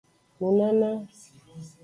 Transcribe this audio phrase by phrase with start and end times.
[0.39, 0.89] Nunana.